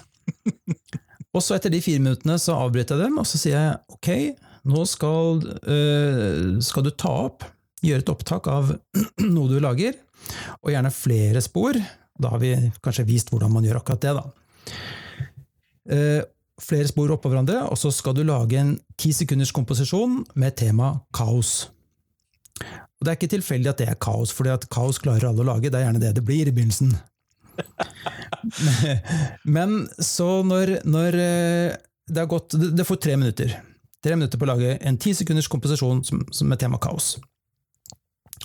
[1.35, 4.11] Og så etter de fire minuttene så avbryter jeg dem, og så sier jeg ok,
[4.71, 5.41] nå skal,
[5.73, 7.47] øh, skal du ta opp,
[7.85, 8.75] gjøre et opptak av
[9.35, 9.97] noe du lager,
[10.61, 11.79] og gjerne flere spor.
[12.21, 12.53] Da har vi
[12.85, 14.27] kanskje vist hvordan man gjør akkurat det, da.
[15.91, 16.21] Uh,
[16.61, 20.93] flere spor oppå hverandre, og så skal du lage en ti sekunders komposisjon med tema
[21.17, 21.71] kaos.
[22.61, 25.71] Og Det er ikke tilfeldig at det er kaos, for kaos klarer alle å lage.
[25.73, 26.93] Det er gjerne det det blir i begynnelsen.
[29.57, 31.79] Men så når, når eh,
[32.11, 33.53] det har gått Det får tre minutter.
[34.01, 37.15] Tre minutter på å lage en ti sekunders komposisjon som, som med tema kaos.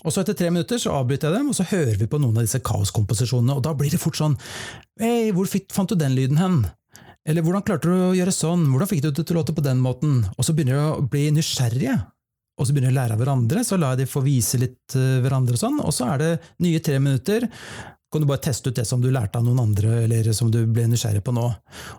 [0.04, 2.38] Og så Etter tre minutter så avbryter jeg dem, og så hører vi på noen
[2.38, 3.56] av disse kaoskomposisjonene.
[3.56, 4.36] Og da blir det fort sånn
[5.02, 6.66] Hei, hvor fant du den lyden hen?
[7.26, 8.68] Eller hvordan klarte du å gjøre sånn?
[8.70, 10.20] Hvordan fikk du det til å låte på den måten?
[10.36, 11.96] Og så begynner de å bli nysgjerrige.
[12.56, 14.94] og så begynner de å lære av hverandre, så lar jeg de få vise litt
[14.96, 16.30] uh, hverandre og sånn, og så er det
[16.64, 17.50] nye tre minutter.
[18.16, 20.62] Kan du bare teste ut det som du lærte av noen andre, eller som du
[20.72, 21.50] ble nysgjerrig på nå.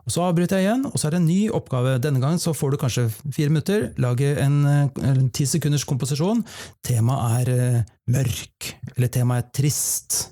[0.00, 1.98] Og Så avbryter jeg igjen, og så er det en ny oppgave.
[2.00, 3.04] Denne gangen så får du kanskje
[3.36, 3.90] fire minutter.
[4.00, 6.40] Lage en ti sekunders komposisjon.
[6.80, 10.22] Temaet er uh, mørk, eller temaet er trist.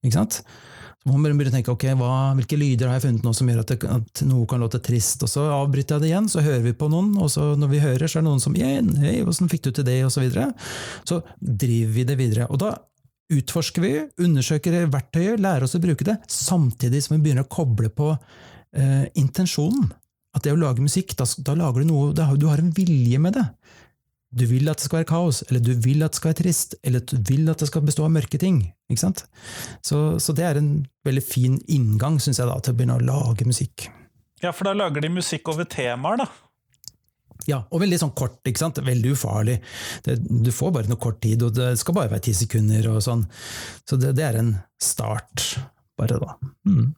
[0.00, 0.40] Ikke sant?
[0.98, 2.10] Så man begynne å tenke ok, hva,
[2.40, 5.22] hvilke lyder har jeg funnet nå som gjør at, det, at, noe kan låte trist,
[5.28, 7.84] og så avbryter jeg det igjen, så hører vi på noen, og så når vi
[7.84, 10.24] hører, så er det noen som igjen, hei, hvordan fikk du til det, og så
[10.24, 10.50] videre.
[11.08, 12.48] Så driver vi det videre.
[12.48, 12.78] Og da
[13.32, 17.90] utforsker vi, undersøker verktøyet, lærer oss å bruke det, samtidig som vi begynner å koble
[17.92, 19.90] på eh, intensjonen.
[20.36, 23.20] At det å lage musikk, da, da lager du noe, da, du har en vilje
[23.20, 23.44] med det.
[24.28, 26.76] Du vil at det skal være kaos, eller du vil at det skal være trist,
[26.84, 28.60] eller du vil at det skal bestå av mørke ting.
[28.92, 29.24] Ikke sant?
[29.84, 30.72] Så, så det er en
[31.08, 33.88] veldig fin inngang, syns jeg, da, til å begynne å lage musikk.
[34.44, 36.28] Ja, for da lager de musikk over temaer, da?
[37.48, 38.78] Ja, og veldig sånn kort, ikke sant?
[38.84, 39.56] veldig ufarlig.
[40.04, 43.00] Det, du får bare noe kort tid, og det skal bare være ti sekunder og
[43.04, 43.24] sånn.
[43.88, 45.54] Så det, det, er en start,
[45.98, 46.36] bare da.
[46.68, 46.92] Mm.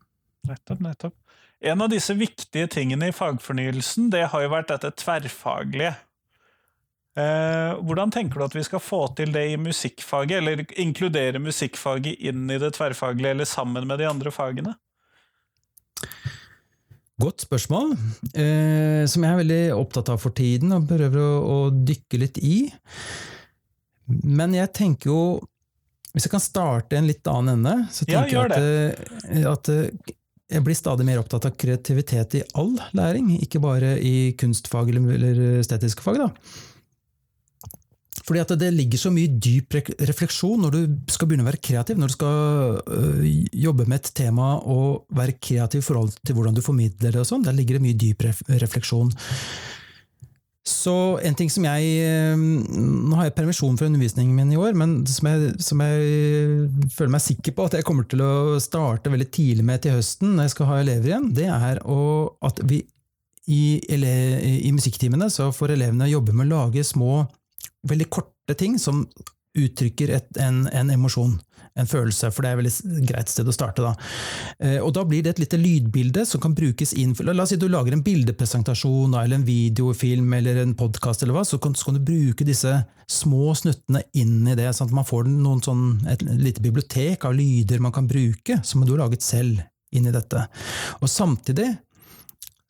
[0.50, 1.16] Nettopp, nettopp.
[1.60, 5.92] En av disse viktige tingene i fagfornyelsen, det har jo vært dette tverrfaglige.
[7.20, 12.22] Eh, hvordan tenker du at vi skal få til det i musikkfaget, eller inkludere musikkfaget
[12.30, 14.74] inn i det tverrfaglige, eller sammen med de andre fagene?
[17.20, 17.92] Godt spørsmål,
[18.32, 22.40] eh, som jeg er veldig opptatt av for tiden og prøver å, å, dykke litt
[22.40, 22.56] i.
[24.24, 25.20] Men jeg tenker jo
[26.10, 30.14] Hvis jeg kan starte en litt annen ende, så tenker ja, jeg at, at, eh,
[30.50, 35.12] jeg blir stadig mer opptatt av kreativitet i all læring, ikke bare i kunstfag eller,
[35.14, 36.18] eller estetiske fag.
[36.24, 36.30] da.
[38.30, 39.74] Fordi at det ligger så mye dyp
[40.06, 43.24] refleksjon når du skal begynne å være kreativ, når du skal øh,
[43.58, 47.26] jobbe med et tema og være kreativ i forhold til hvordan du formidler det og
[47.26, 47.42] sånn.
[47.42, 48.22] Der ligger det mye dyp
[48.62, 49.10] refleksjon.
[50.70, 50.94] Så
[51.26, 54.94] en ting som jeg øh, Nå har jeg permisjon fra undervisningen min i år, men
[55.10, 59.26] som jeg, som jeg, føler meg sikker på at jeg kommer til å starte veldig
[59.34, 61.98] tidlig med til høsten, når jeg skal ha elever igjen, det er å,
[62.46, 62.84] at vi
[63.50, 67.24] i, i musikktimene så får elevene jobbe med å lage små
[67.88, 69.06] veldig korte ting som
[69.58, 71.32] uttrykker et, en, en, emosjon,
[71.78, 73.82] en følelse, for det er et veldig greit sted å starte.
[73.82, 73.94] Da.
[74.62, 77.58] Eh, og da blir det et lite lydbilde som kan brukes inn La oss si
[77.58, 82.06] du lager en bildepresentasjon eller en videofilm eller en podkast, så, kan, så kan du
[82.12, 82.76] bruke disse
[83.10, 87.34] små snuttene inn i det, sånn at man får noen sånn, et lite bibliotek av
[87.34, 90.44] lyder man kan bruke, som du har laget selv, inn i dette.
[91.02, 91.72] Og samtidig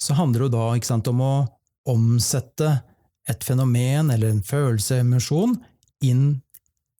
[0.01, 1.35] så handler det da sant, om å
[1.91, 2.79] omsette
[3.31, 5.57] et fenomen eller en følelse, emosjon,
[6.05, 6.41] inn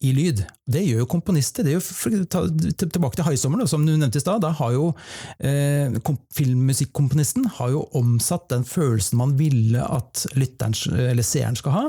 [0.01, 0.41] i lyd.
[0.65, 1.65] Det gjør jo komponister.
[1.65, 2.35] det er jo
[2.81, 4.41] Tilbake til 'Haisommer', som du nevnte i stad.
[4.41, 4.95] Da har jo
[5.39, 5.93] eh,
[6.35, 11.87] Filmmusikkomponisten har jo omsatt den følelsen man ville at lytteren eller seeren skal ha,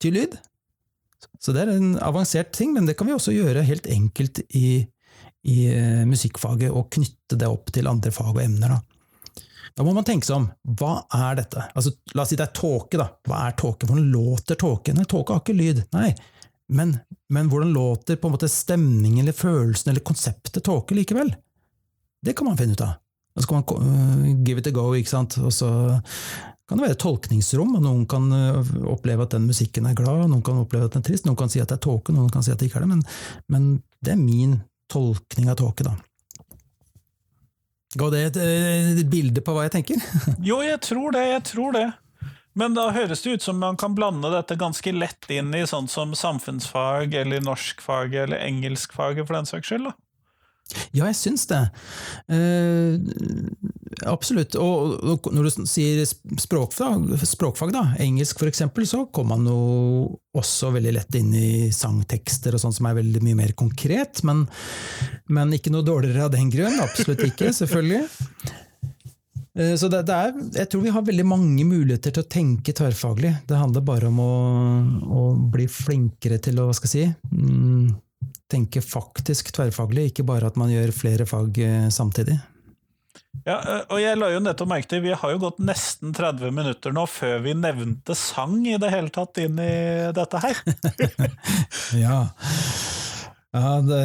[0.00, 0.36] til lyd.
[1.40, 4.84] Så det er en avansert ting, men det kan vi også gjøre helt enkelt i,
[5.44, 8.76] i eh, musikkfaget, og knytte det opp til andre fag og emner.
[8.76, 8.93] da.
[9.74, 10.46] Da må man tenke seg om.
[10.78, 11.64] Hva er dette?
[11.74, 12.98] Altså, la oss si det er tåke.
[13.00, 13.08] da.
[13.26, 13.88] Hva er tåke?
[13.88, 14.94] Hvordan låter tåke?
[14.94, 15.82] Nei, tåke har ikke lyd.
[15.96, 16.12] Nei.
[16.74, 16.96] Men,
[17.28, 21.34] men, hvordan låter på en måte stemningen eller følelsen eller konseptet tåke likevel?
[22.24, 23.00] Det kan man finne ut av.
[23.34, 25.36] Da skal man uh, give it a go, ikke sant.
[25.42, 25.68] Og så
[26.68, 30.44] kan det være tolkningsrom, og noen kan uh, oppleve at den musikken er glad, noen
[30.46, 32.46] kan oppleve at den er trist, noen kan si at det er tåke, noen kan
[32.46, 33.02] si at det ikke er det, men,
[33.52, 33.66] men
[34.00, 34.60] det er min
[34.92, 35.98] tolkning av tåke, da.
[37.94, 38.38] Ga det et,
[39.00, 40.00] et bilde på hva jeg tenker?
[40.48, 41.26] jo, jeg tror det.
[41.30, 41.86] Jeg tror det.
[42.54, 45.88] Men da høres det ut som man kan blande dette ganske lett inn i sånn
[45.90, 49.90] som samfunnsfag eller norskfag eller engelskfaget for den saks skyld.
[49.90, 49.94] da.
[50.94, 51.60] Ja, jeg syns det.
[52.32, 52.96] Eh,
[54.10, 54.56] absolutt.
[54.60, 56.02] Og, og, når du sier
[56.40, 59.58] språkfag, språkfag da, engelsk f.eks., så kommer man jo
[60.34, 64.24] også veldig lett inn i sangtekster og sånn som er veldig mye mer konkret.
[64.26, 64.46] Men,
[65.30, 66.80] men ikke noe dårligere av den grunn.
[66.82, 68.04] Absolutt ikke, selvfølgelig.
[69.58, 72.74] Eh, så det, det, er, jeg tror vi har veldig mange muligheter til å tenke
[72.74, 73.36] tverrfaglig.
[73.46, 74.32] Det handler bare om å,
[75.04, 77.92] å bli flinkere til å hva skal jeg si, mm,
[78.50, 82.38] tenke faktisk tverrfaglig, ikke bare at man gjør flere fag eh, samtidig.
[83.44, 86.54] Ja, eh, og jeg la jo nettopp merke til, Vi har jo gått nesten 30
[86.54, 90.60] minutter nå før vi nevnte sang i det hele tatt inn i dette her.
[92.04, 92.20] ja.
[93.54, 93.98] Ja, det,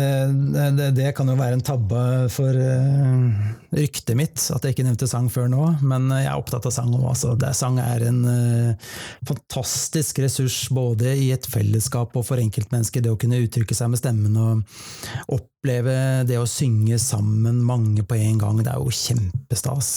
[0.77, 5.07] det, det, kan jo være en tabbe for uh, ryktet mitt, at jeg ikke nevnte
[5.09, 5.63] sang før nå.
[5.81, 7.07] Men jeg er opptatt av sang òg.
[7.15, 7.33] Altså.
[7.57, 8.91] Sang er en uh,
[9.25, 13.01] fantastisk ressurs både i et fellesskap og for enkeltmennesker.
[13.01, 15.97] Det å kunne uttrykke seg med stemmen og oppleve
[16.29, 18.61] det å synge sammen mange på en gang.
[18.61, 19.93] Det er jo kjempestas.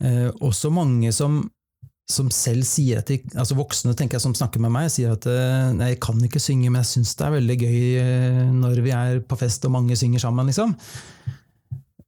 [0.00, 1.42] Uh, også mange som
[2.10, 5.26] som selv sier at de, altså voksne tenker jeg som snakker med meg, sier at
[5.30, 8.82] eh, nei, jeg kan ikke synge, men jeg syns det er veldig gøy eh, når
[8.84, 10.50] vi er på fest og mange synger sammen.
[10.50, 10.74] liksom.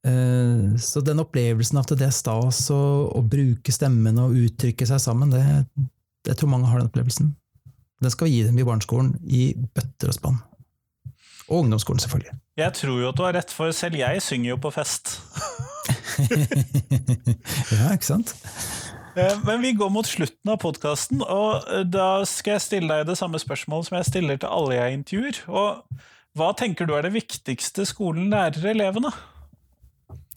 [0.05, 2.81] Eh, Så den opplevelsen av at det er stas å,
[3.15, 5.41] å bruke stemmen og uttrykke seg sammen, det,
[6.27, 7.31] jeg tror mange har den opplevelsen.
[8.03, 10.41] Den skal vi gi dem i barneskolen, i bøtter og spann.
[11.47, 12.35] Og ungdomsskolen, selvfølgelig.
[12.59, 15.15] Jeg tror jo at du har rett, for selv jeg synger jo på fest.
[17.75, 18.33] ja, ikke sant?
[19.15, 23.07] Eh, Men vi går mot slutten av podkasten, og eh, da skal jeg stille deg
[23.07, 25.39] det samme spørsmålet som jeg stiller til alle jeg intervjuer.
[25.47, 26.01] Og
[26.35, 29.13] hva tenker du er det viktigste skolen lærer elevene?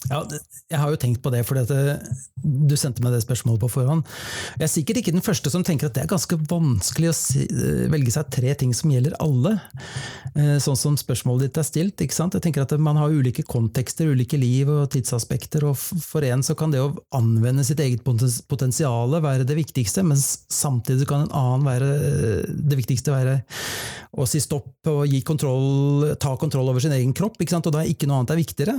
[0.06, 0.20] Ja,
[0.70, 1.64] jeg har jo tenkt på det, fordi
[2.38, 4.06] du sendte meg det spørsmålet på forhånd.
[4.56, 7.80] Jeg er sikkert ikke den første som tenker at det er ganske vanskelig å eh,
[7.90, 9.56] velge seg tre ting som gjelder alle.
[10.38, 12.04] Eh, Sånn som spørsmålet ditt er stilt.
[12.04, 12.36] ikke sant?
[12.38, 15.66] Jeg tenker at Man har ulike kontekster, ulike liv og tidsaspekter.
[15.68, 20.06] og For en så kan det å anvende sitt eget potens- potensial være det viktigste,
[20.06, 23.40] mens samtidig kan en annen være eh, det viktigste være
[24.14, 27.36] å si stopp og kontroll, ta kontroll over sin egen kropp.
[27.42, 27.66] ikke sant?
[27.66, 28.78] Og da er ikke noe annet er viktigere.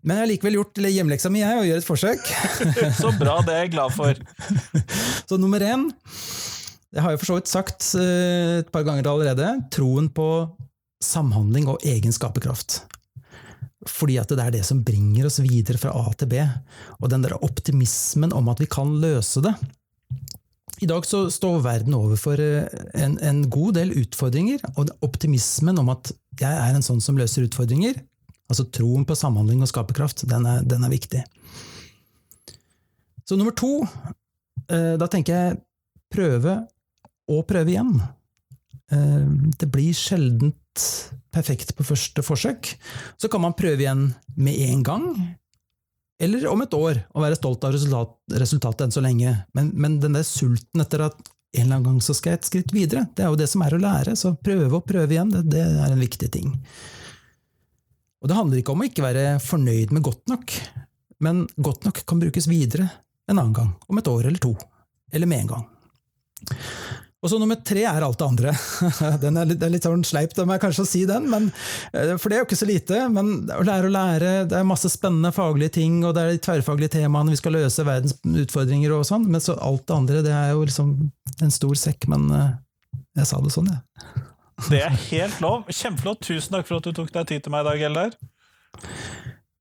[0.00, 2.30] Men jeg har likevel gjort hjemmeleksa mi jeg, og gjør et forsøk.
[3.00, 4.20] Så bra, det er jeg glad for.
[5.28, 5.90] Så nummer én,
[6.90, 10.30] det har jeg for så vidt sagt eh, et par ganger allerede, troen på
[11.04, 12.80] samhandling og egen skaperkraft.
[13.88, 16.40] Fordi at det er det som bringer oss videre fra A til B.
[17.00, 19.54] Og den der optimismen om at vi kan løse det.
[20.80, 25.92] I dag så står verden overfor eh, en, en god del utfordringer, og optimismen om
[25.92, 28.00] at jeg er en sånn som løser utfordringer,
[28.50, 31.22] altså troen på samhandling og skaperkraft, den den er viktig.
[33.24, 33.86] Så nummer to,
[34.68, 35.60] eh, da tenker jeg
[36.10, 36.56] prøve
[37.30, 38.00] og prøve igjen.
[38.90, 39.26] Eh,
[39.58, 40.86] Det blir sjeldent
[41.30, 42.74] perfekt på første forsøk.
[43.18, 45.36] Så kan man prøve igjen med en gang,
[46.20, 49.44] eller om et år, og være stolt av resultat, resultatet enn så lenge.
[49.54, 51.16] Men, men den der sulten etter at
[51.56, 53.62] en eller annen gang så skal jeg et skritt videre, det er jo det som
[53.62, 54.14] er å lære.
[54.18, 56.52] Så prøve og prøve igjen, det, det er en viktig ting.
[58.20, 60.54] Og det handler ikke om å ikke være fornøyd med godt nok,
[61.24, 62.88] men godt nok kan brukes videre
[63.30, 64.54] en annen gang, om et år eller to,
[65.12, 65.68] eller med en gang.
[67.20, 68.52] Og så nummer tre er alt det andre.
[69.24, 71.50] Den er litt, er litt sånn sleipt av meg kanskje å si den, men,
[71.92, 73.02] eh, for det er jo ikke så lite.
[73.12, 76.40] Men å lære å lære, det er masse spennende faglige ting, og det er de
[76.46, 80.32] tverrfaglige temaene, vi skal løse verdens utfordringer og sånn, men så alt det andre, det
[80.32, 80.96] er jo liksom
[81.44, 82.50] en stor sekk, men eh,
[83.20, 84.24] jeg sa det sånn, jeg.
[84.68, 85.68] Det er helt lov.
[85.72, 86.22] Kjempeflott.
[86.26, 88.16] Tusen takk for at du tok deg tid til meg i dag, Eldar.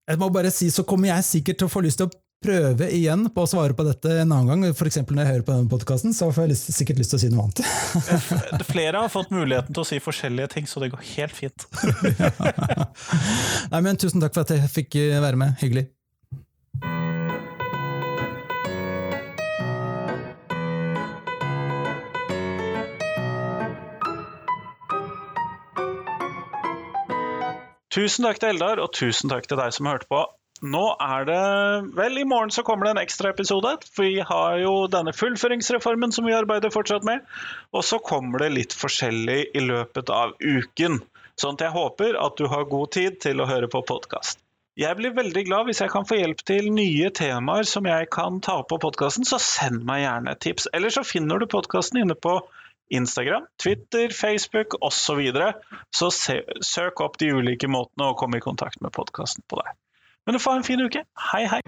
[0.09, 2.87] Jeg må bare si, så kommer jeg sikkert til å få lyst til å prøve
[2.95, 4.63] igjen på å svare på dette en annen gang.
[4.71, 7.23] Eksempel når jeg hører på denne podkasten, så får jeg lyst, sikkert lyst til å
[7.23, 8.65] si noe annet.
[8.71, 11.67] Flere har fått muligheten til å si forskjellige ting, så det går helt fint.
[13.73, 15.57] Nei, men Tusen takk for at jeg fikk eh, være med.
[15.61, 15.89] Hyggelig.
[27.99, 30.21] Tusen takk til Eldar, og tusen takk til deg som hørte på.
[30.71, 31.39] Nå er det
[31.97, 33.73] Vel, i morgen så kommer det en ekstra episode.
[33.91, 37.25] For vi har jo denne fullføringsreformen som vi arbeider fortsatt med.
[37.75, 41.01] Og så kommer det litt forskjellig i løpet av uken.
[41.39, 44.39] Sånn at jeg håper at du har god tid til å høre på podkast.
[44.79, 48.39] Jeg blir veldig glad hvis jeg kan få hjelp til nye temaer som jeg kan
[48.39, 50.69] ta opp på podkasten, så send meg gjerne et tips.
[50.71, 52.37] Eller så finner du podkasten inne på
[52.89, 55.21] Instagram, Twitter, Facebook osv.
[55.31, 55.51] Så,
[55.95, 59.75] så se, søk opp de ulike måtene å komme i kontakt med podkasten på der.
[60.25, 61.05] Men du får ha en fin uke.
[61.31, 61.61] Hei, hei.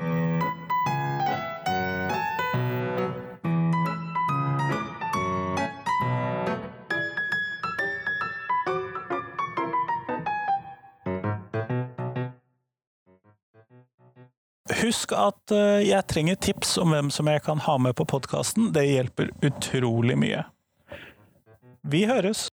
[14.82, 18.72] Husk at eh, jeg trenger tips om hvem som jeg kan ha med på podkasten.
[18.74, 20.42] Det hjelper utrolig mye.
[21.84, 22.50] Vi høres!